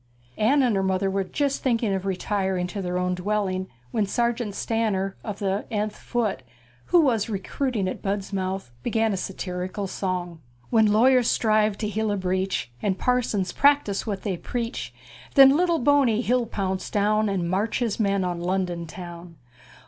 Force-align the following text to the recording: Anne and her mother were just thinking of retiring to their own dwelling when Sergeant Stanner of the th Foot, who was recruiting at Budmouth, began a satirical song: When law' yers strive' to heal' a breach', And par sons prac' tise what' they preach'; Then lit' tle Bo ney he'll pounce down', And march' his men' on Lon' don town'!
Anne 0.39 0.63
and 0.63 0.75
her 0.75 0.81
mother 0.81 1.11
were 1.11 1.23
just 1.23 1.61
thinking 1.61 1.93
of 1.93 2.07
retiring 2.07 2.65
to 2.65 2.81
their 2.81 2.97
own 2.97 3.13
dwelling 3.13 3.67
when 3.91 4.03
Sergeant 4.07 4.55
Stanner 4.55 5.15
of 5.23 5.37
the 5.37 5.65
th 5.69 5.91
Foot, 5.93 6.41
who 6.85 7.01
was 7.01 7.29
recruiting 7.29 7.87
at 7.87 8.01
Budmouth, 8.01 8.71
began 8.81 9.13
a 9.13 9.15
satirical 9.17 9.85
song: 9.85 10.39
When 10.71 10.87
law' 10.87 11.05
yers 11.05 11.27
strive' 11.29 11.77
to 11.77 11.87
heal' 11.87 12.09
a 12.11 12.17
breach', 12.17 12.71
And 12.81 12.97
par 12.97 13.21
sons 13.21 13.51
prac' 13.51 13.85
tise 13.85 14.07
what' 14.07 14.23
they 14.23 14.37
preach'; 14.37 14.91
Then 15.35 15.55
lit' 15.55 15.67
tle 15.67 15.77
Bo 15.77 16.03
ney 16.03 16.21
he'll 16.21 16.47
pounce 16.47 16.89
down', 16.89 17.29
And 17.29 17.47
march' 17.47 17.77
his 17.77 17.99
men' 17.99 18.23
on 18.23 18.39
Lon' 18.41 18.65
don 18.65 18.87
town'! 18.87 19.35